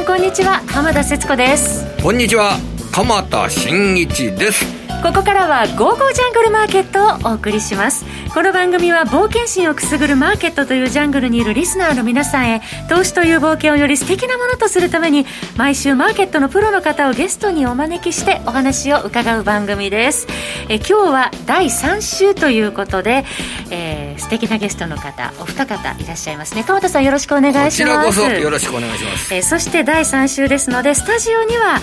[0.00, 0.62] さんこんにちは。
[0.66, 1.84] 浜田節子です。
[2.02, 2.52] こんにちは。
[2.90, 4.64] 鎌田新一です。
[5.02, 15.26] ここからは「ゴーゴージャングルマーケット」をお送りしますこの番組は冒険心をくすぐるマーケットというジャングルにいるリスナーの皆さんへ投資という冒険をより素敵なものとするために
[15.56, 20.28] 毎週マーケットのプロの方をゲストにお招きしてお話を伺う番組です。
[20.68, 23.24] え今日は第3週ということで、
[23.70, 26.62] えー、素敵なゲストの方お二方いらっしゃいますね。
[26.62, 28.06] 川田さんよろしくお願いします。
[28.06, 31.80] こちらこそよろしくお願いします、えー、そして第3週ですのでスタジオには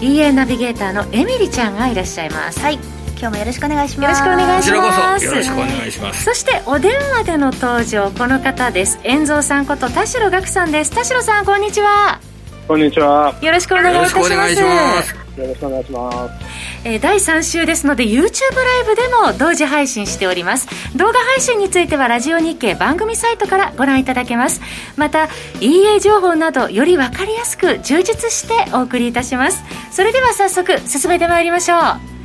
[0.00, 2.60] EA ナビゲーターのエミリちゃんがいらっしゃいます。
[2.60, 4.22] はい今日もよろしくお願いします。
[4.22, 5.24] よろしくお願いします。
[5.26, 6.24] よろしくお願いします。
[6.24, 9.00] そしてお電話での登場この方です。
[9.02, 10.92] 遠蔵さんこと田代岳さんです。
[10.92, 12.20] 田代さんこんにちは。
[12.68, 13.36] こんにちは。
[13.42, 14.32] よろしくお願いいたします。
[14.32, 15.40] よろしくお願いします。
[15.40, 16.58] よろしくお願いします。
[16.84, 20.68] えー、第3週ですので YouTube ライブでも同時配信しております。
[20.96, 24.60] 動画配信についてはラジオ日経番組サイトからご覧いただけます。
[24.96, 25.28] また
[25.60, 29.64] EA 情報などより分かりやすく充実してお送りいたします。
[29.90, 32.17] それでは早速進めてまいりましょう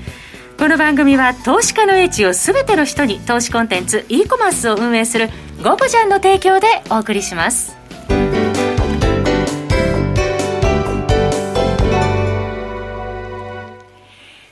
[0.64, 5.28] この番組は投資家の英知を全ての人に投資コンテンツ e コマースを運営する
[5.61, 7.75] ゴゴジャンの提供でお送りします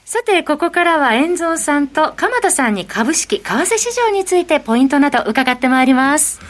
[0.03, 6.41] さて、ここからは遠蔵さんと鎌田さんに株式、為替市場についてポイントなど伺ってまいります。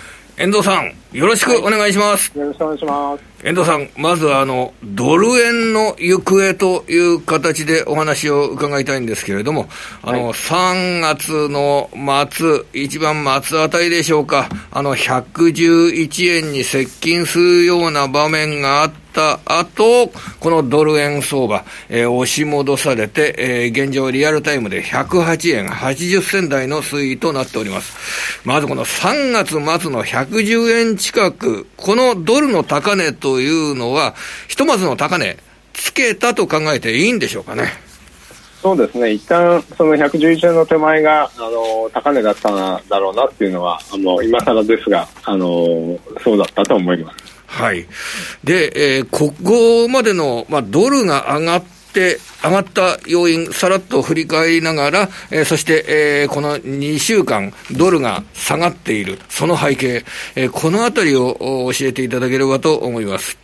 [0.42, 2.36] 遠藤さん、よろしくお願いします。
[2.36, 3.23] よろしくお願いします。
[3.44, 9.69] 遠藤さん、まずあの、ドル円の行方という形でお話を伺いたいんですけれども、
[10.02, 11.92] あの、はい、3月の
[12.31, 20.09] 末、一番末あたりでしょうか、あの、111円に接近するような場面があった後、
[20.39, 28.41] このドル円相場、えー、押し戻されて、えー、現状リアルタイムで108円80銭台の推移となっております。
[28.45, 34.16] まずこの3月末の110円近く、このドルの高値というのは、
[34.47, 35.38] ひとまずの高値、
[35.73, 37.91] つけたと考えていいんでしょうかね。
[38.61, 47.31] そうですね、一旦その111円の手前があの高値だったんだろうなっていうのは、あの今更ですがあの、そうだったと思います。
[47.51, 47.85] はい。
[48.45, 51.63] で、えー、ここまでの、まあ、ドルが上がっ
[51.94, 61.35] て、上がった要因、さらっと振り返りながら、えー、そして、えー、この2週間、ドルが下がっている、その背景、えー、このあたりを
[61.73, 63.38] 教えていただければと思います。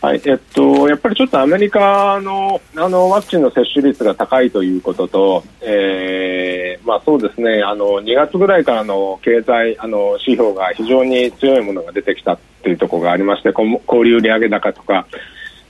[0.00, 15.08] はい、えっと、やっぱりちょっとアメリカのあのワクチンの接種率が高いということと、えー、まあそうですね、あの2月ぐらいからの経済あの指標が非常に強いものが出てきたというところがありまして、小売売上高とか、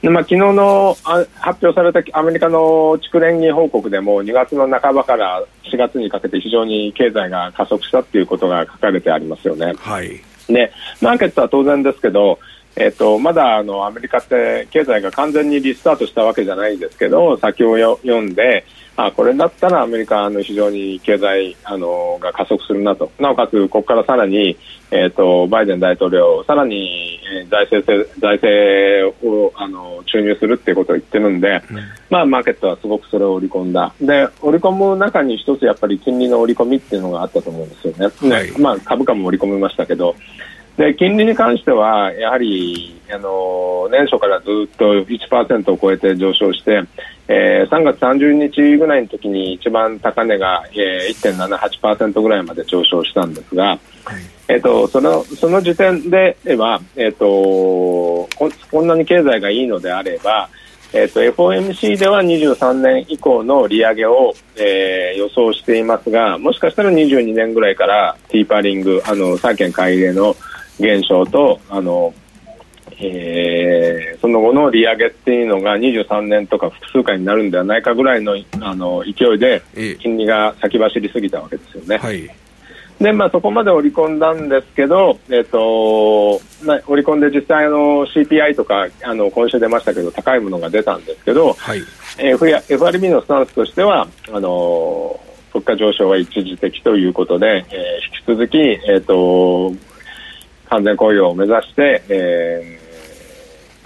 [0.02, 9.72] でまあ昨日のあ発表されたアメリカの地区連銀報告でも2月の半ばから4月にかけて非常に経済が加速したということが書かれてありますよね。
[9.78, 12.38] はい、でマーケットは当然ですけど
[12.80, 23.12] えーと、まだあのアメリカって経済が完全にリスタートしたわけじゃないですけど先を読んであこれだったらアメリカの非常に経済あのが加速するなと。
[23.18, 24.56] なおかつここからさらに、
[24.90, 31.76] えーと、バイデン大統領さらに、えー、財政財政をあの注入するっていうことを言ってるんで、うん、
[32.10, 33.92] まあ、マーケットはすごくそれを織り込んだ。
[34.00, 40.16] で織り込む中に一つやっぱり金利の織り込みっていうのがあったと思うんですよね、はい、まあ、株価も織り込みましたけど
[40.78, 46.84] で金利に関しては、やはりあの年初からずっと1%を超えて上昇して、
[47.26, 53.78] えー、3月30日ぐらいの時に一番高値が、えー、1.78%ぐらいまで上昇したんですが、はい、
[54.46, 57.26] えーと、そのその時点では、えーと
[58.36, 60.48] こ、こんなに経済がいいのであれば、
[60.92, 70.36] えーと、FOMC では23年以降の利上げを、えー、予想していますがもしかしたら22年ぐらいからティーパリングあの債券買い入れの
[70.80, 72.14] 減少とあの、
[73.00, 79.62] えー、その後の利上げっていうのが23年とか複数回になるんではないかぐらいのあの勢いで
[80.00, 81.98] 金利が先走りすぎたわけですよね。
[81.98, 82.28] はい。
[83.00, 91.82] でまあ、そこまで織り込んだんですけど、えーとまあ、織り込んで実際の CPI とかあの今週出ましたけど高いものが出たんですけど、はい、
[92.18, 95.20] FRB のスタンスとしてはあの
[95.52, 99.72] 物価上昇は一時的ということで、えー、引き続き、えーと
[100.68, 102.78] 完全雇用を目指して、え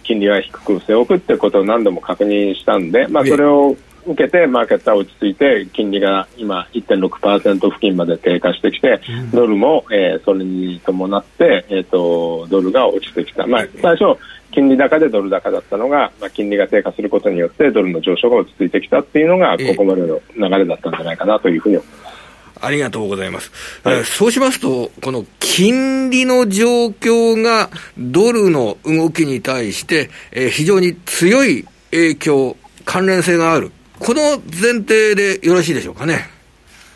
[0.00, 9.00] ー、金利は低く据え置くってことを何度も確認したんで、まあ、それを受けてマーケットは落ち着いて金利が今1.6%付近まで低下してきて、
[9.32, 14.18] ドルも、えー、それに伴って、えーと、ドルが落ちてきた、まあ、最初
[14.50, 22.21] 金利高でドル高だったのが、まあ、金利が低下することによってドルの上昇が落ち着いてきたっていうのがここまでの流れだったんじゃないかなというふうに思います。
[22.62, 23.50] ありがとうございます。
[23.84, 33.72] はい、そうしますと、この金利の状況がドルの動きに対して、えー、非常に強い影響、関連性がある。
[33.98, 36.30] この前提でよろしいでしょうかね。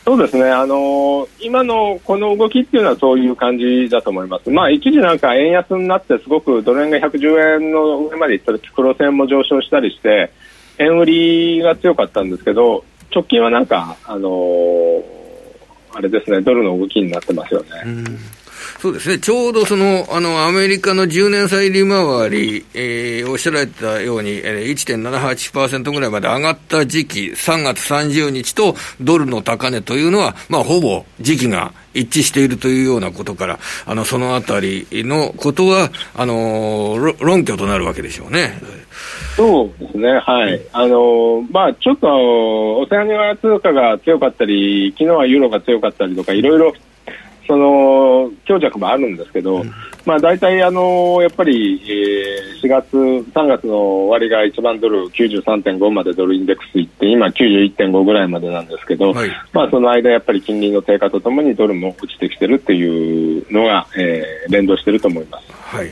[0.07, 10.31] そうですね、あのー、今のこの動きっていうのはそういう感じだと思います、まあ、一時なんか円安になって、すごくドル円が110円の上までいった時黒線も上昇したりして、
[10.79, 15.16] 円売りが強かったんですけど、直近はなんか、あのー、
[15.97, 17.69] あれですね、ドルの動きになってますよね。
[18.81, 38.61] そうですね、ちょうどその、あの、アメリカの10年債利回り、えー、おっしゃられたように、えー、1.78%ぐらいまで上がった時期、3月30日とドルの高値というのは、まあ、ほぼ時期が一致しているというようなことから、あの、そのあたりのことは、あの、論拠となるわけでしょうね。
[39.37, 40.61] そうですね、はい。
[40.73, 46.73] あの、まあちょっと、オセアニア通貨が強かったり、昨日はユーロが強かったりとか、いろいろ
[47.47, 49.73] その強弱もあるんですけど、うん、
[50.05, 65.53] まあ、大体あのやっぱり、えー、4月、3月の終わりが1万ドル93.5までドルインデックスいって、今91.5ぐらいまでなんですけど、はい、まあ、その間、やっぱり金利の低下とともにドルも落ちてきてるっていうのが、えー、連動してると思います。
[65.53, 65.91] はい。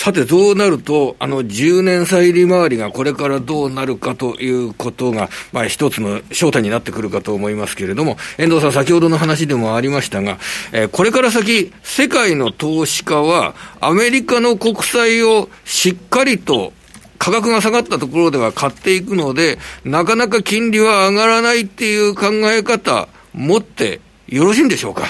[0.00, 10.38] さて、どうなると、あの、10年債利回りがこれからどうなるかということが、まあ、一つの焦点になってくるかと思いますけれども、遠藤さん、先ほどの話でもありましたが、
[10.70, 16.72] えー、これから先、世界の投資家は、アメリカの国債をしっかりと
[17.18, 25.02] 価格が下がったところでは買っていくので、なかなか金利は上がらないっていう考え方、持ってよろしいんでしょうか？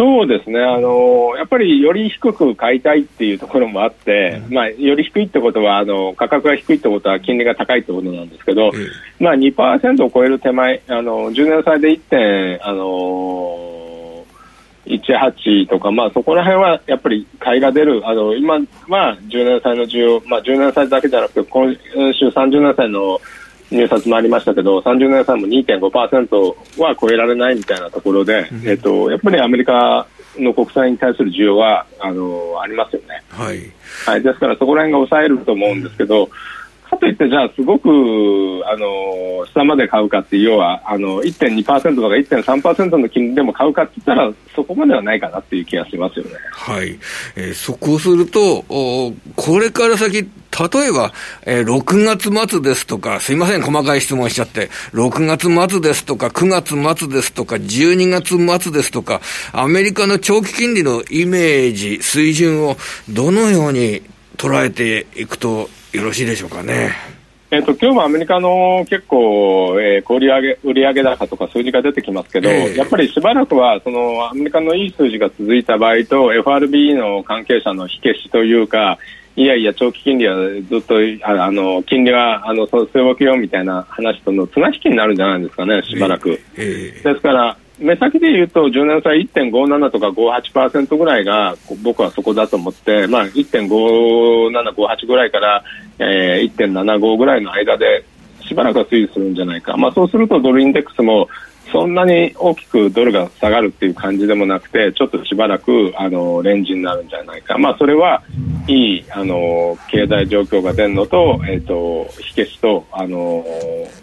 [0.00, 14.24] そうですね、あのやっぱりより低く買いたいっていうところもあって、うん、まあ、より低いってことはあの、価格が低いってことは金利が高いってことなんですけど、うん、まあ、2%を超える手前、あの10年債で1点、あの
[14.86, 21.76] 18とか、まあ、そこら辺はやっぱり買いが出る、あの今は10年債の需要、まあ、10年債だけじゃなくて、今
[22.14, 23.20] 週30年債の
[23.70, 30.06] 入札もありましたけど、30年債も2.5%は超えられないみたいなところで、うん、えっと、やっぱりアメリカ
[30.38, 33.22] の国債に対する需要はあのありますよね。
[33.28, 33.72] はい、
[34.06, 36.28] はい、ですから、そこら辺が抑えると思うんですけど、
[36.90, 37.88] かといって、じゃあ、すごく
[38.66, 46.32] あの下まで買うかっていう、要はあの1.2%とか1.3%の金でも買うかって言ったら、そこまではないかなっていう気がしますよね。
[46.52, 46.98] はい、
[47.36, 51.12] えー、そこをすると、おこれから先、例えば、
[51.46, 59.20] えー、6月末ですとか、すいません、細かい質問しちゃって、6月末ですとか、9月末ですとか、12月末ですとか、
[59.52, 62.76] アメリカの長期金利のイメージ、水準を
[63.08, 64.02] どのように
[64.36, 66.92] 捉えていくとよろしいでしょうかね。
[67.52, 78.98] えっと、今日もアメリカの結構、えー、小売上売上高とか数字が出てきますけど、えー、やっぱりしばらくはそのアメリカのいい数字が続いた場合と FRB の関係者の火消しというか
[79.34, 80.94] いやいや長期金利はずっと
[81.24, 86.40] ああの金利はあの据え置きよみたいな話との綱引きになるんじゃないですかねしばらく。
[86.54, 95.64] えー、ですから目先で言うと、10年債1.57とか58%ぐらいが僕はそこだと思って、まあ、1.57、58ぐらいから、
[95.98, 98.04] えー、1.75ぐらいの間で
[98.42, 101.28] しばらくは推移するんじゃないか、まあ、そうするとドルインデックスも
[101.72, 108.22] そんなに大きくドルが下がるっていう感じでもなくて、ちょっとしばらくあのレンジになるんじゃないか、まあ、それは
[108.66, 113.44] いいあの経済状況が出るのと、えーと、火消しとあの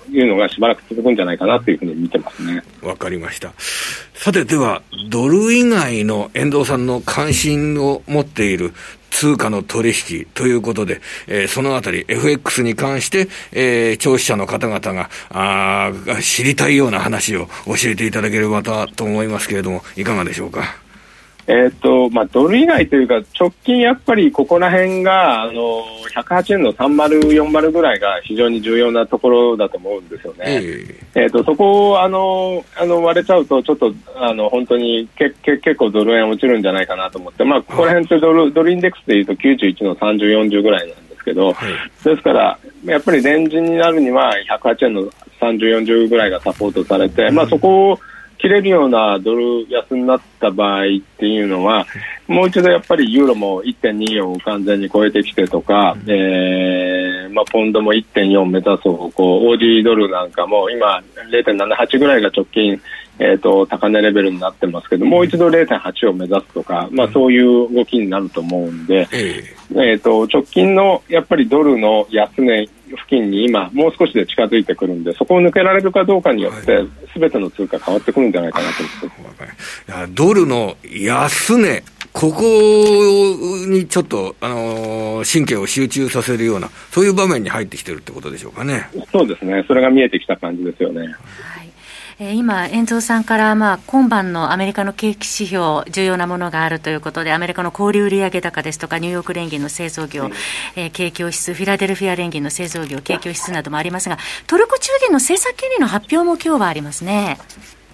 [0.09, 2.63] いうのがしばらく続くんじゃないかなというふうに見てますね。
[2.81, 3.53] わかりました。
[4.13, 8.73] さて、では、ドル以外の遠藤さんの関心を持っている
[9.17, 20.86] 通貨の取引ということで、えー、そのあたり FX に関して、えー、聴取者の方々があ知りたいような話を教えていただければと思いますけれども、いかがでしょうか？
[21.49, 25.81] えーとまあ、ドル以外というか、直近やっぱりここら辺があの
[26.13, 30.39] 108円の3040ぐらいが非常に重要なところだと思うんですよね。
[30.45, 45.03] えー、えーとそこをあのあの割れちゃうと、ちょっとあの本当にけけ結構ドル円落ちるんじゃないかなと思って、まあ、ここら辺ってドルドルインデックスでいうと91の30、40ぐらいなんですけど、はい、ですから、やっぱりレンジになるには108円の
[45.39, 47.99] 30、40ぐらいがサポートされて、まあ、そこを
[48.37, 51.85] 切れるようなドル安になった場合っていうのは、
[52.27, 61.01] もう一度やっぱりユーロも1.24を完全に超えてきてとか、うん、えー、まあ、ポンドも1.4目指す方向、オージードルなんかも今
[61.31, 62.79] 0.78ぐらいが直近、
[63.19, 72.69] えーと、高値レベルになってますけど、もう一度0.8を目指すとか、まあ、そういう動きになると思うんで、えー、えーと直近のやっぱりドルの安値
[73.09, 78.83] 近に今、もう少しで近づいてくるんで、そこを抜けられるかどうかによって、すべての通貨変わってくるんじゃないかなと
[79.17, 81.83] 思ってドルの安値、
[82.13, 82.41] ここ
[83.67, 88.89] にちょっと、あのー、神経を集中させるような、そういう場面に入ってきてるってことでしょうかね。
[89.11, 89.63] そうですね。
[89.67, 91.01] それが見えてきた感じですよね。
[91.01, 91.66] はい
[92.19, 100.31] えー、今、遠藤さんから、まあ、今晩のアメリカの景気指標、重要なものがあるということで、アメリカの小売売上高ですとか、ニューヨーク連銀の製造業、うん、
[100.75, 107.37] えー、景況指数、フィラデルフィア連銀の製造業、景況指数などもありますが、トルコ中銀の政策金利の発表も今日はありますね。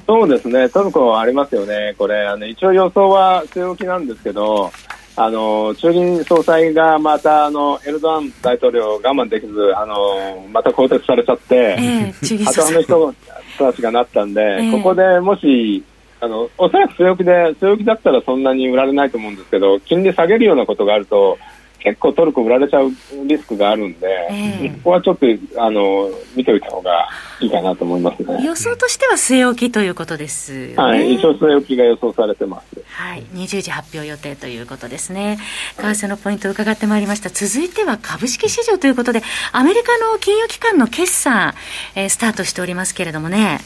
[0.08, 4.72] そうですね、トルコありますよね、これ、あの一応予想は据え置きなんですけど、
[5.16, 12.38] あの中銀総裁がまたあのエルドアン大統領我慢できずあのまた更迭されちゃって、えー、
[12.74, 13.14] の人
[13.58, 15.84] たちがなったんで、えー、ここでもし
[16.20, 21.38] あのおそらく据え置きで据え置きだったらそんなに売られないと思うんですけど金利下げるようなことがあると
[21.84, 22.92] 結構トルコ売られちゃう
[23.28, 25.26] リスクがあるんで、えー、ここはちょっと
[25.62, 27.10] あの見ておいた方が
[27.42, 32.84] いいかなと思いますね予想としては据え置きということです、ね、はい、一応据え置きが予想されてます。
[32.86, 35.40] はい、20時発表予定ということですね。
[35.78, 37.30] 為替のポイントを伺ってまいりました。
[37.30, 39.22] 続いては株式市場ということで、
[39.52, 41.56] アメリカの金融機関の決算、
[41.96, 43.60] えー、スタートしておりますけれどもね。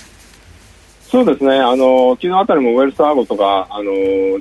[1.09, 3.91] そうですね、あの昨日あたりもウェルスアーゴとかあの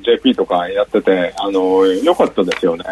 [0.00, 2.85] JP とかやってて、あの良かったですよね。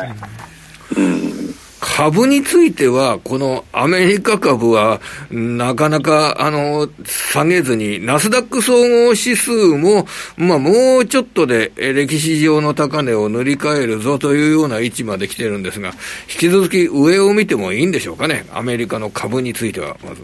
[1.86, 10.06] 株については、このアメリカ株は、なかなか、あの、下げずに、ナスダック総合指数も、
[10.38, 15.88] まあ、もうちょっとで歴史上の高値を塗り替えるぞというような位置まで来てるんですが、
[16.32, 20.22] 引き続き上を見てもいいんでしょうかね、アメリカの株については、まず。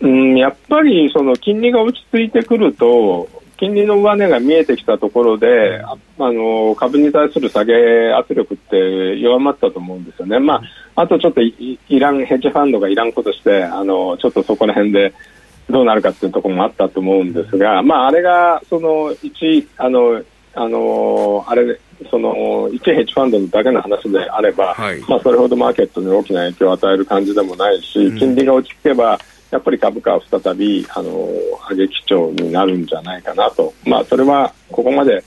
[0.00, 3.28] うん、やっぱりその金利が落ち着いてくると、
[3.58, 10.62] 金利の上値が見えてきたところで、あの株に対する下げ圧力って弱まったと思うんですよね、ま
[10.94, 15.12] あ、あとちょっとイラン、ヘッジファンドがいらんことして、あのちょっとそこら辺で
[15.68, 20.22] どうなるかっていうところもあったと思うんですが、まあ、あれがその1、あの
[20.54, 21.78] あのあれ
[22.10, 29.18] その一ヘッジファンドだけの話であれば、はい、まあ、それほどマーケットに大きな影響を与える感じでもないし、金利が落ち着けば、
[29.50, 31.28] やっぱり株価は再びあの
[31.70, 35.24] 上げ基調になるんじゃないかなと、まあ、それはここまで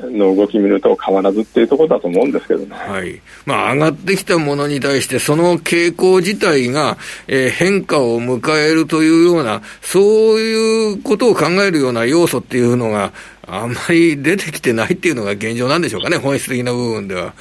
[0.00, 2.76] の動き見ると変わらずっていうところだと思うんですけどね。
[2.76, 3.20] はい。
[3.44, 10.04] まあ、上がってきたものに対して、その傾向自体が、えー、変化を迎えるというような、そう
[10.38, 13.12] いうことを考えるような要素っていうのが、
[13.46, 17.34] あんまり出てきてないっていうのが現状なんでしょうかね、本質的な部分では。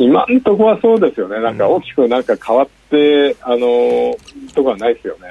[0.00, 4.16] 今のところはそうですよね、なんか大きくなんか変わって、あの
[4.54, 5.28] とこはないですよね。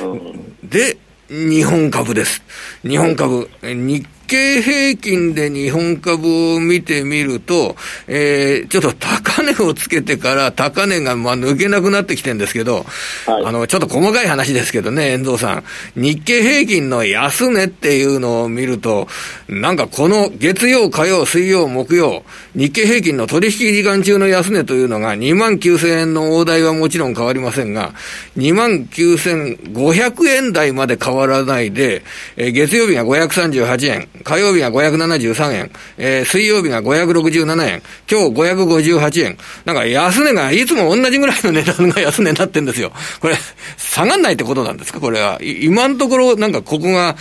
[0.00, 0.96] はい、うん、で、
[1.28, 2.42] 日本株です。
[2.82, 12.86] 日本株、日経平均で日本株を見てみると、えー、ちょっと高値をつけてから高値がまあ抜けなくなってきてるんですけど、
[13.26, 15.64] はい、あの、ちょっと細かい話ですけどね、遠藤さん。
[15.96, 19.06] 日経平均の安値っていうのを見ると、
[19.48, 22.22] なんかこの月曜、火曜、水曜、木曜、
[22.54, 27.92] 日経平均の取引時間中の安値というのが2万9000円の大台はもちろん変わりませんが、
[28.38, 32.02] 2万9500円台まで変わらないで、
[32.38, 39.38] えー、月曜日が538円、火曜日が573円、えー、水曜日が567円、今日558円。
[39.64, 42.92] なんか安値がいつも同じぐらいの値段が安値になってんですよ。
[43.20, 43.34] これ、
[43.76, 45.00] 下がんないってことなんですか？
[45.00, 45.38] これは。
[45.42, 47.16] 今のところ、なんかここが、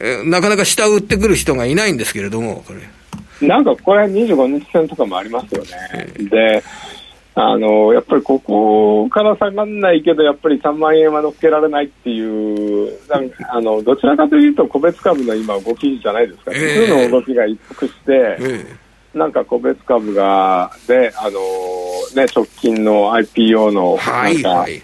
[0.00, 2.80] えー、なかなか下を売ってくる人がいないんですけれども、これ。
[3.46, 5.68] なんかこれ25日線とかもありますよね。
[5.94, 6.62] えー、で、
[7.34, 12.98] あのやっぱりここから下がらないけど、やっぱり3万円は乗っけられないっていう、
[13.48, 21.40] あのどちらかというと、個別株の今、動きじゃないですか、普通の動きが一服して、えー、なんか個別株がで、あの
[22.14, 24.82] ね、直近の IPO のなんか、はいはいはい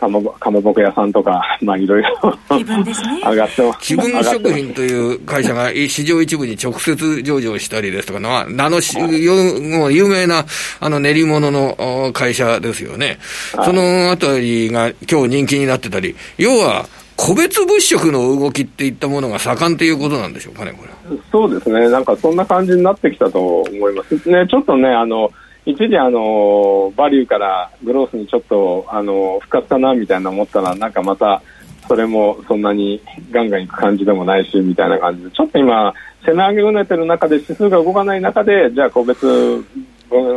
[0.00, 3.20] かまぼかまぼこ屋さんとか、 まあいろいろ気分ですね。
[3.24, 3.78] 上がってます。
[3.80, 10.44] 気分食品という会社が市場一部に直接上場したりですとか、まあ、名のし、はい、有名な
[10.80, 13.18] あの練り物の会社ですよね。
[13.64, 16.86] そのあたりが今日人気になってたり、要は、
[17.16, 21.18] 個別物色の動きっていったものが盛んということなんでしょうかね、これ。
[21.30, 21.88] そうですね。
[21.88, 24.46] なんかそんな感じになってきたと思いますね。
[24.50, 25.30] ちょっとね、あの、
[25.66, 31.42] 一時あのバリューからグロースにちょっとあの復活かなみたいな思ったらなんかまた
[31.88, 35.92] それもそんなにガンガンいく感じでもないしみたいな感じでちょっと今
[36.24, 39.64] 背投げうねてる中で指数が動かない中でじゃあ個別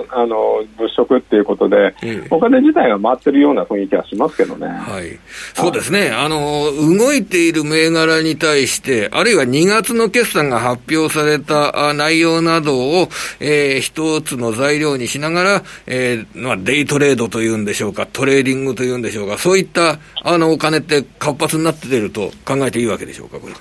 [0.10, 1.94] あの物色っていうことで、
[2.30, 4.68] お金自体が回ってるような雰囲気はしますけどね。
[4.68, 5.20] はい。
[5.54, 6.10] そうですね。
[6.10, 13.10] あの、動いている銘柄に対して、あるいは2月の決算が発表された内容などを、
[13.40, 23.54] えー、一つの材料にしながら、えー、まあ、デイトレードというんでしょうか、トレーディングというんでしょうか、そういった、あの、お金って活発になってると考えていいわけでしょうか、これ。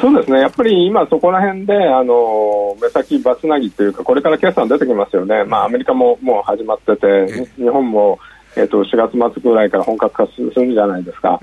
[0.00, 8.18] そうですね、やっぱり今、そこら辺であの目先ばつなぎというか、これから決算出てきますよね、まあ、アメリカももう始まってて、日本も、
[8.56, 11.38] えー、と4月末ぐらいから本格化するんじゃないですか、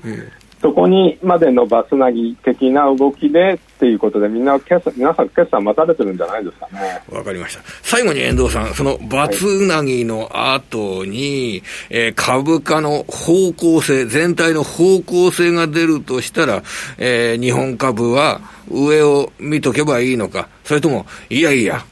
[0.60, 7.00] そこにまでのバスナギ的な動きでっていうことで、みんな決算、皆さん決算待たれてるんじゃないですかね。
[7.10, 7.62] わかりました。
[7.82, 16.62] 最後に遠藤さん、そのバツナギの後に、はい、えー、株価の方向性、全体の方向性が出るとしたら、
[16.98, 21.84] えー、日本株は上を見とけばいいのか、それとも、いやいや、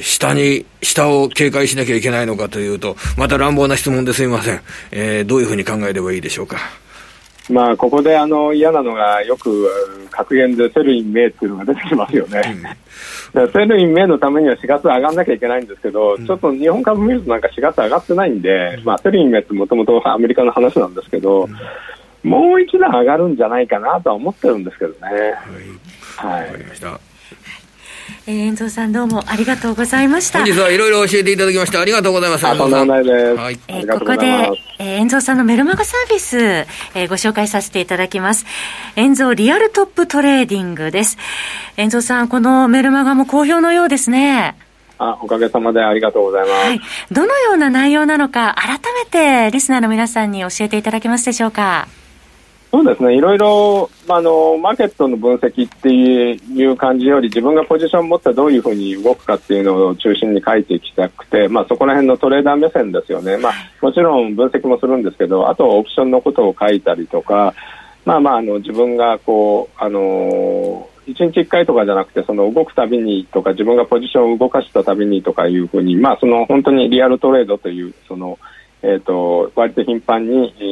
[0.00, 4.60] 下に、下を警戒しなきゃいけないのかというと、また乱暴な質問ですみません。
[4.90, 6.58] えー、どういうふうに考えればいいでしょうか。
[7.50, 9.68] まあ、ここであの嫌なのが、よく
[10.10, 12.40] 格言で Sell in May っていうのが出てきますよね。
[13.34, 21.48] うん、 Sell in May のためには4月上がんなきゃいけないんですけど、うん、ちょっと日本株見るとなんか4月上がってないんで、うん、まあ、 Sell in May ってもともとアメリカの話なんですけど、
[22.22, 24.98] もう一段上がるんじゃないかなとは思ってるんですけどね。
[26.16, 26.46] はい。
[26.46, 27.00] わ、かりました。
[28.24, 30.38] えー、遠藤さんどうもありがとうございました。
[30.38, 32.42] 本日はいろいろ教えていただきましてありがとうございます。
[32.44, 33.58] とんでもないです、はい。
[33.66, 34.26] えー、ここで、
[34.78, 38.46] えー、遠藤さんのメルマガサービス、えー、ご紹介させていただきます。
[38.94, 41.18] 遠藤リアルトップトレーディングです。
[41.76, 44.56] 遠藤さんこのメルマガも好評のようですね。
[44.98, 51.88] あおかげさまでありがとうございます、はい、どのような内容なのか改めてリスナーの皆さんに教えていただけますでしょうか？
[52.72, 63.36] そうですね、いろいろ、あの、マーケットの分析っていう感じより、自分がポジションを持ってどういうふうに動くかっていうのを中心に書いていきたくて、まあ、そこら辺のトレーダー目線ですよね。
[63.36, 63.52] まあ、
[63.82, 67.52] もちろん分析もするんですけど、あとはオプションのことを書いたりとか、
[68.06, 78.38] まあまあ、あの、自分がこう、あの一日一回とかじゃなくて、その動くたびにとか、自分がポジションを動かしたたびにとかいうふうに、まあ、その本当にリアルトレードという、その、
[78.82, 80.62] えーと、割と頻繁に、え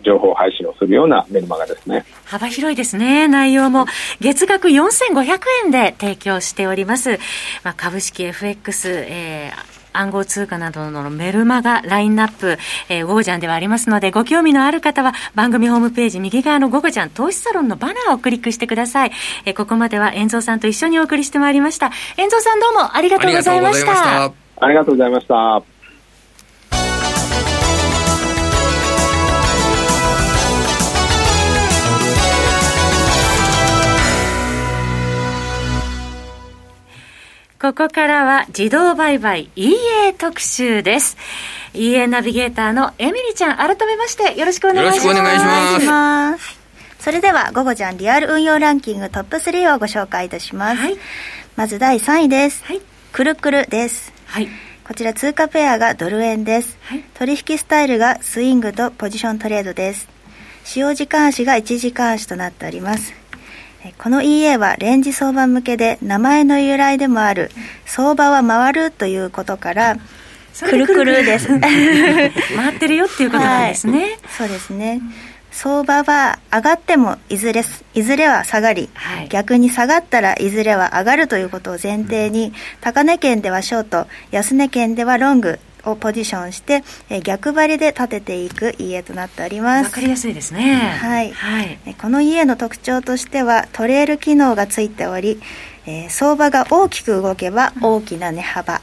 [0.00, 3.86] ー、情報配信をするようなメルマガですね幅広いですね、内容も
[4.20, 7.18] 月額4500円で提供しております、
[7.64, 12.56] まあ、株式 FX、えー暗号通貨などのメルマガラインナップ、
[12.88, 19.12] えー、ゴージャンではありますので、ご興味のある方は番組ホームページ右側のゴージャン投資サロンのバナーをクリックしてください。
[19.44, 21.90] えー、ここまでは遠蔵さんと一緒にお送りしてまいりました。
[22.16, 24.32] 遠蔵さんどうもありがとうございました。
[24.60, 25.77] ありがとうございました。
[37.60, 41.16] ここからは自動売買 EA 特集です。
[41.74, 45.06] EA ナビゲーターのエミリちゃん、改めましてよろしくお願いします。
[45.08, 45.36] よろしくお願
[45.78, 46.56] いします。
[47.00, 50.76] それでは、午後じゃんリアル運用ランキングトップ3をご紹介いたします。
[50.76, 50.96] はい、
[51.56, 52.64] まず第3位です。
[52.64, 52.80] はい、
[53.12, 54.12] くるくるです。
[54.26, 54.48] はい。
[54.86, 56.78] こちら通貨ペアがドル円です。
[56.82, 60.08] はい、取引スタイルがスイングとポジショントレードです。
[60.62, 63.17] 使用時間足が1時間足となっております。
[63.98, 67.50] この EA はレンジ相場向けで名前の由来でもある
[67.86, 69.96] 相場は回るということから
[70.60, 71.48] くるくるです。
[71.60, 75.00] 回ってるよっていうことなんですね、はい、そうですね。
[75.50, 89.86] 相場は上がってもいずれいずれは下がり、はい、逆に下がったらいずれは上がるということを前提に、高値圏ではショート安値圏ではロングをポジションして、え逆張りで立てていく家となっております。
[89.86, 90.98] わかりやすいですね。
[91.00, 95.40] はい、はい、この家の特徴としてはトレール機能がついており、
[95.86, 98.80] えー、相場が大きく動けば大きな値幅、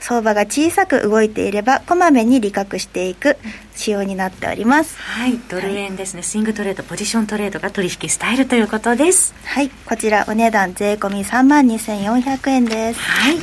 [0.00, 3.38] 相場が小さく動いていればこまめに利確していく
[3.74, 4.98] 仕様になっております。
[4.98, 5.38] はい。
[5.48, 9.34] ドル円ですね、はい、スイングトレードポジショントレードが取引スタイルということです。
[9.44, 9.70] はい。
[9.70, 13.00] こちらお値段税込み3万2400円です。
[13.00, 13.38] はい。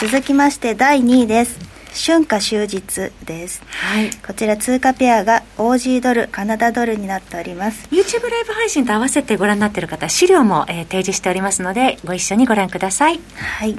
[0.00, 7.88] 続きまして第2位です春夏秋日です、はい、こちら通貨ペアが OG ドルカナダドルになっております。
[7.90, 13.20] YouTube ライブ配信と合わせてご覧になっている方資料も、えー、提示しておりますのでご一緒にご覧ください。
[13.34, 13.76] はい、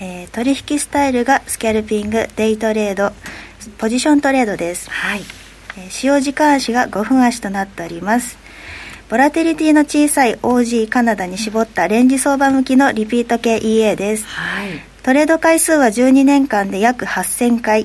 [0.00, 3.12] えー、取引スタイルがスキャルピングデイトレード
[3.78, 4.90] ポジショントレードです。
[4.90, 5.22] はい、
[5.78, 8.36] えー、使用時間足が5分足となっております。
[9.08, 17.84] ボラテリティの小さい OG カナダに絞ったレンジ相場向きのリピート系 EA です、はいトレード回数は12年間で約8000回、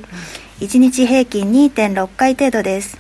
[0.62, 2.98] 1日平均2.6回程度です。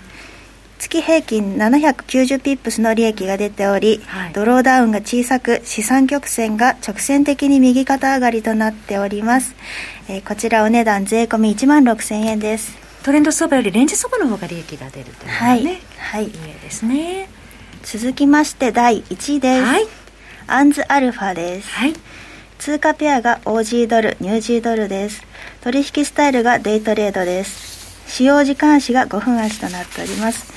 [0.78, 9.56] 月平均790ピップスの利益が出ており、はい、ドローダウンが小さく資産曲線が直線的に右肩上がりとなっております、
[10.10, 12.78] えー、こちらお値段税込み1万6000円です。
[13.04, 17.30] トレンド相場よりレンジ相場の方が利益が出るというのがね、はい、はい、上ですね。
[17.84, 19.88] 続きまして第1位です、はい、
[20.48, 21.94] アンズアルファです、はい
[22.60, 25.24] 通貨ペアが OG ドル、ニュージードルです。
[25.62, 28.04] 取引スタイルがデイトレードです。
[28.06, 30.52] 使用時間足が5分足となっております。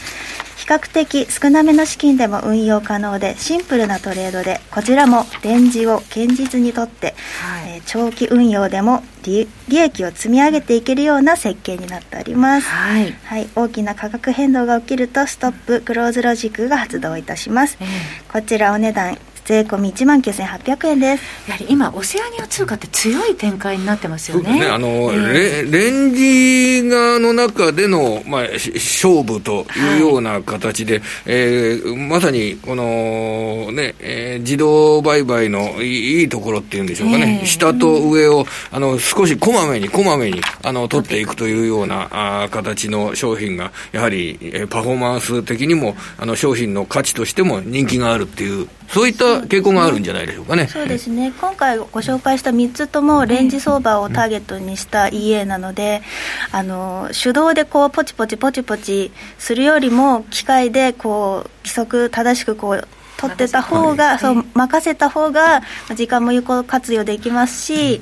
[0.56, 19.18] 比較的少なめの資金でも運用可能でシンプルなトレードでこちらもレンジを堅実にとって、はい、えー、長期運用でも利益を積み上げていけるような設計になっております、はい、はい、大きな価格変動が起きるとストップクローズロジックが発動いたします、えー、こちらお値段
[19.52, 21.22] 税込み1万9800円です。
[21.46, 24.60] やはり今オセアニア通貨って強い展開になってますよね。
[24.60, 24.66] ね。
[24.66, 42.08] あの、えー、レレンジ側の中での、まあ、勝負というような形で、はい、えー、まさにこのね、えー、自動売買のいいところっていうんでしょうかね、えー、下と上をあの少しこまめにこまめにあの取っていくというような
[42.44, 50.66] あ形の商品がやはり、えー、パフォーマンス的にもあの商品の価値としても人気があるっていうそういった傾向があるんじゃないでしょうかね。
[50.66, 51.32] そうですね。
[51.40, 56.02] 今回ご紹介した3つともレンジ相場をターゲットにした EA なので、
[56.50, 62.88] あの手動でこうポチポチポチポチするよりも機械でこう規則正しくこう
[63.22, 65.62] 取ってた方が、そう任せた方が
[65.94, 68.00] 時間も有効活用できますし、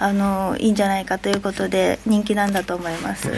[0.00, 3.36] あのいいんじゃないかということで人気なんだと思います、ね、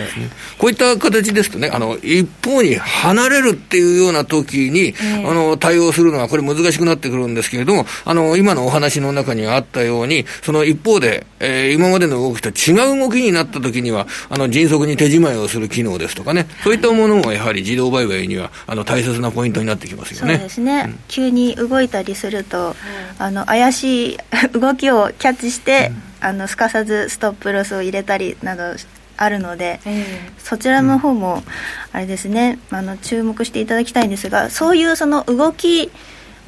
[0.58, 20.34] こういった形ですとねあの一方に離れるっていうような時に、えー、あの対応するのはこれ難しくなってくるんですけれどもあの今のお話の中にあったようにその一方で、えー、今までの動きと違う動きになった時にはあの迅速に手仕まいをする機能ですとかねそういったものもやはり自動売買にはあの大切なポイントになってきますよね。
[20.34, 22.74] そうですね、うん急に動いたりすると、
[23.18, 24.18] あの怪しい
[24.58, 28.74] 動きをキャッチして、うん、あのすかさずストップロスを入れたりなど
[29.16, 31.44] あるので、えー、そちらの方も
[31.92, 35.92] あれですねあの注目していただきたいんですがそういうその動き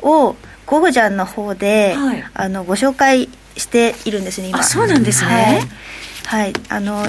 [0.00, 0.34] を
[0.66, 4.62] ゴゴジャンの方で、はい、あのご紹介しているんですね今。
[4.64, 5.68] そうなんですね。
[6.26, 7.06] はい、はい、あの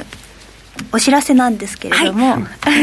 [0.92, 2.40] お知らせなんですけれども、は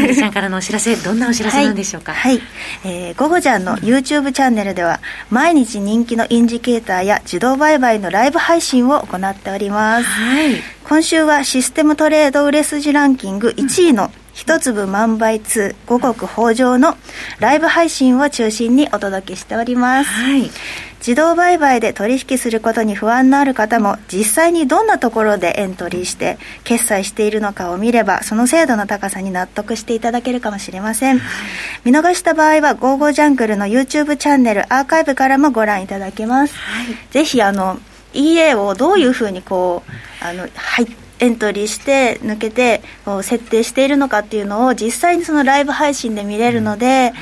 [0.09, 2.13] い、ちゃんからのお知らせどんなお知らせなんでしょうか？
[2.13, 2.41] はい、はい、
[2.85, 16.97] えー、ゴゴちゃんの YouTube チャンネルでは毎日人気のインジケーターや自動売買のライブ配信を行っております、はい、今週はシステムトレード売れ筋ランキング1位の一粒万倍2五穀豊穣の
[17.39, 20.49] ライブ配信を中心にお届けしております、はい
[21.05, 31.19] 自動売買で取引することに不安のある方も実際にどんなところでエントリーして決済しているのかを見ればその精度の高さに納得していただけるかもしれません、
[31.83, 37.79] 見逃した場合は「ゴーゴージャングル」の YouTube チャンネルアーカイブからもご覧いただけます、はい、ぜひあの
[38.13, 42.81] EA をどういうふうにこうあの入ってエントリーして抜けて
[43.21, 47.13] 設定しているのかっていうのを実際にそのライブ配信で見れるので、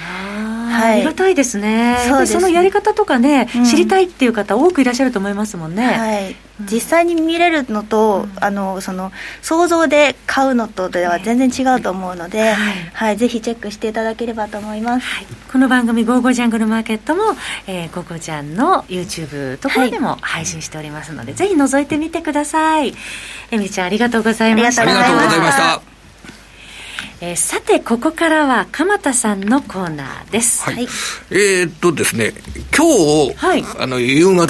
[0.71, 1.97] はい、ありがたいですね。
[2.07, 17.23] そそのやり方とかね、うん、知りたいっていう方多くいらっしゃると思いますもんね、はい、実際に見れるのと、うん、あのその想像で買うのとでは全然違うと思うので、はい、はい、ぜひチェックしていただければと思います、はい、この番組「ゴーゴージャングルマーケットも」
[17.67, 22.93] えー、ゴーゴージャンの YouTube ところでも配信しておりますので、ぜひ覗いてみてください。
[23.51, 24.83] えみちゃんありがとうございました。
[24.83, 26.00] ありがとうございました
[27.23, 30.87] えー、さてここからは鎌田さんのコーナーです、はい、
[31.29, 32.33] えー、っとですね
[32.75, 34.49] 今日、はい、あの夕方、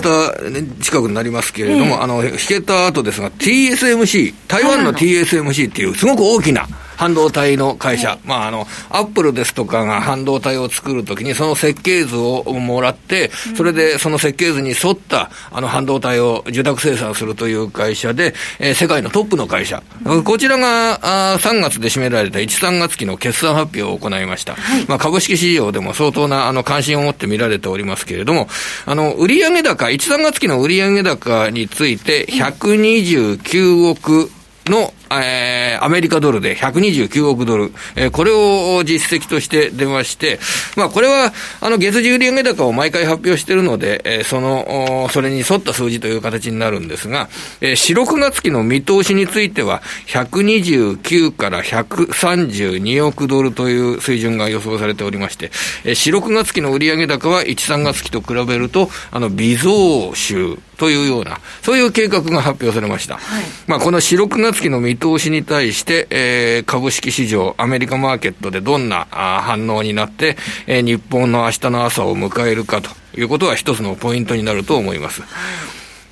[0.82, 6.66] 近くになりますけれども、えー、あの引けた後ですが TSMC 台湾の TSMC っていうすごく大きな
[7.02, 19.82] 半導体の会社、はい、まあ、あの、アップルですとかが半導体を作るときに、その設計図をもらって、それでその設計図に沿った、あの、半導体を受託生産するという会社で、えー、世界のトップの会社。
[20.24, 24.54] こちらが、あ3月で占められた1、3月期の決算発表を行いました。
[24.54, 28.48] はい、まあ、株式市場でも相当な、あの、関心を持って見られておりますけれども、
[28.86, 34.30] あの、売上高、1、3月期の売上高について、129億
[34.68, 40.40] の、えー、アメリカドルで129億ドル、えー、これを実績として出まして、
[40.78, 55.52] まあ、これは、あの、月次売上高を毎回発表しているので、えー、その、それに沿った数字という形になるんですが、えー、4、6月期の見通しについては、129から132億ドルという水準が予想されておりまして、
[55.84, 63.18] えー、4、6月期の売上高は1、3月期と比べると、あの、微増収というような、そういう計画が発表されました。
[63.18, 70.38] はい、まあ、この4、6月期の見通しに対して、えー、株式市場、アメリカマーケットでどんな反応になって、
[70.68, 75.24] えー、日本の明日の朝を迎えるかということは一つのポイントになると思います。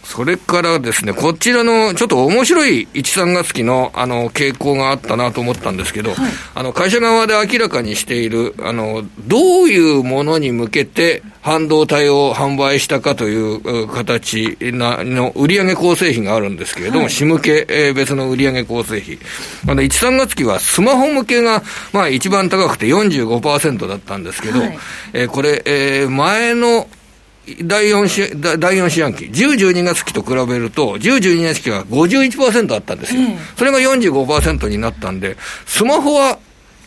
[0.10, 19.20] はいそれからですね、こちらのちょっと面白い1、3月期のあの傾向があったなと思ったんですけど、はい、あの会社側で明らかにしているあの、どういうものに向けて半導体を販売したかという形なの売上構成比があるんですけれども、はい、仕向け、えー、別の売上構成比。
[19.68, 21.62] あの1、3月期はスマホ向けが、
[21.94, 24.80] まあ、一番高くて45%だったんですけど、はい、
[25.14, 26.88] えー、これ、えー、前の
[27.64, 33.22] 第4四、第4四半期、10、12月期と比べると、10、12月期は51%あったんですよ。
[33.58, 36.38] それが45%になったんで、スマホは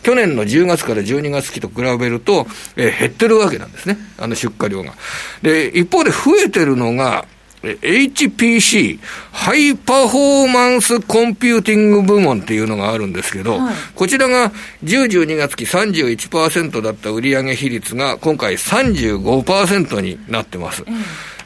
[0.03, 3.97] 去年の10月から12月期と比べると、えー、減ってるわけなんですね。
[4.17, 4.93] あの出荷量が。
[5.41, 7.25] で、一方で増えてるのが、
[7.63, 8.99] HPC、
[9.31, 14.51] ハイパフォーマンスコンピューティング部門っていうのがあるんですけど、はい、こちらが
[14.83, 20.83] 10、12月期31%だった売上比率が今回35%になってます。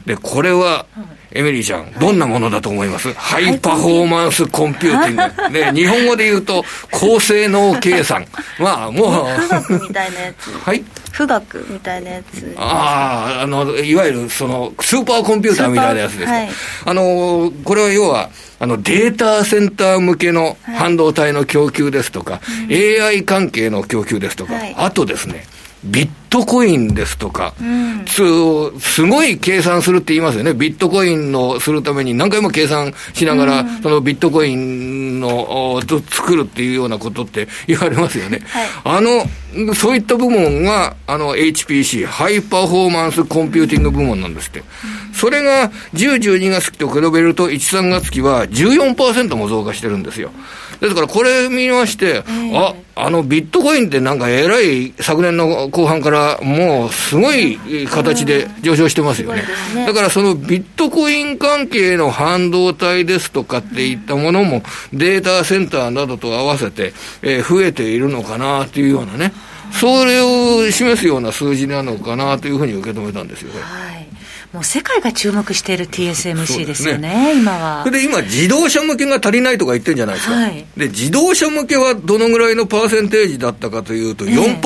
[0.08, 0.86] で、これは、
[1.34, 5.54] エミリーちゃん、どんなものだと思います、ハイパフォーマンスコンピューティング。
[5.54, 8.26] で、日本語で言うと、高性能計算。
[8.58, 9.36] まあ、もう。
[9.36, 10.50] 富岳みたいなやつ。
[10.66, 10.84] はい。
[11.18, 12.54] 富岳みたいなやつ。
[12.58, 16.32] ああ、あの、いわゆる、その、スーパーコンピューターみたいなやつですか。
[16.32, 16.50] はい、
[16.86, 25.48] あの、これは要は、あの、データセンター向けの半導体の供給ですとか、はい、AI 関係の供給ですとか、はい、あとですね、
[25.84, 30.54] ビットコインですとか、うん、すごい計算するって言いますよね。
[30.54, 38.42] ビットコインのするために何回も計算しながら、うん、そのビットコインの作るっていうようなことって 言われますよね。
[38.48, 44.60] はい、あの、そういった部門が、あの HPC、ハイパフォーマンスコンピューティング部門なんですって。
[44.60, 44.66] うん、
[45.14, 50.32] それが10、12月期と比べると1、3月期は14%も増加してるんですよ。
[50.80, 59.44] ですからこれ見まして、あ、あのビットコインってなんかえらい昨年の後半からもうすごい形で上昇してますよね。
[59.86, 64.62] だからそのビットコイン関係の半導体ですとかっていったものも
[64.94, 69.34] データセンターなどと合わせて、えー、増えているのかなというようなね、
[69.72, 73.62] それを示すような数字なのかなというふうに受け止めたんですよね。
[73.62, 74.17] はい
[74.58, 77.84] もう世界が注目している TSMC ですよね、ね今は。
[77.86, 84.62] それで今、自動車向けが足りないとか言ってるんじゃないですか、はい、で自動車向けはどのぐらいのパーセンテージだったかというと4%、えー、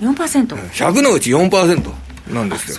[0.00, 0.56] 4%?
[0.70, 2.07] 100のうち4%。
[2.32, 2.78] なんですよ。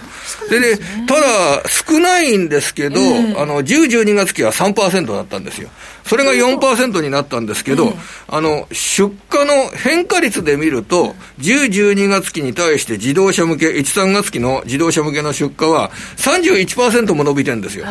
[0.50, 5.70] でね、ただ、少ないんですけど、あの、10、12月期は3%だったんですよ。
[6.06, 7.94] それが4%になったんですけど、
[8.28, 17.86] あの、出荷の変化率で見ると、10、12月期に対して自動車向け、1、3月期の自動車向けの出荷は31%も伸びてるんですよ。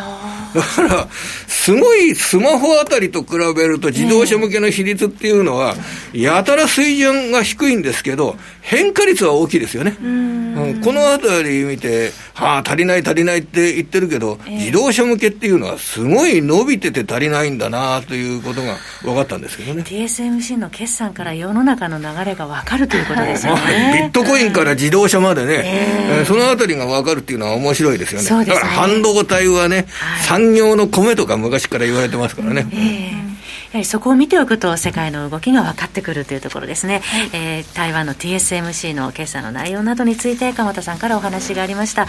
[0.55, 1.09] だから、
[1.47, 5.75] すごいスマホあたりと比べると自動車向けの比率っていうのは、
[6.13, 8.37] やたら水準が低いんですけど、
[8.69, 9.97] 変化率は大きいですよね。
[10.03, 19.83] うん、このあたり見て、はあ、足りない足りないって言ってるけど、えー、自動車向けっていうのはすごい伸びてて足りないんだなということが分かったんですけどね。
[19.83, 24.01] TSMC の決算から世の中の流れが分かるということですよね。
[24.03, 28.45] ビットコインから自動車までね、えー、そのあたりが分かるっていうのは面白いですよね。
[28.45, 32.67] ねだから半導体はね、はい、産業の米とか昔から言われてますからね。
[32.73, 33.28] えー
[33.73, 42.07] はりそこを見ておくと世界の動きが分かってくるというところですね、はい、えー、台湾の TSMC の決算の内容などについて鎌田さんからお話がありました。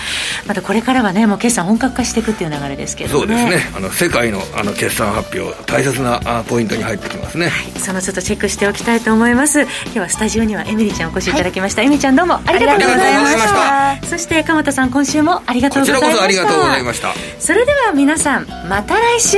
[0.48, 3.74] またこれからはねもう決算本格化していくっていう流れですけど、ね、そうですね。
[3.76, 9.62] あの世界のあの決算発表大切なポイントに入ってきますね、はい、そのちょっとチェックしておきたいと思います。
[9.62, 14.08] 今日はスタジオにはエミリちゃんお越しいただきました、はい、エミリちゃんどうもありがとうございました。
[14.08, 16.08] そして鎌田さん今週もありがとうございました。
[16.08, 17.14] こちらこそありがとうございました。
[17.40, 19.38] それでは皆さんまた来週